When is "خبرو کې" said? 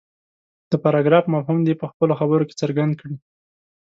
2.19-2.59